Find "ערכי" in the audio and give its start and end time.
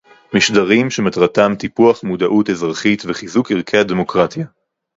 3.51-3.77